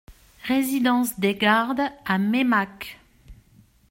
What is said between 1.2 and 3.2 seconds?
Gardes à Meymac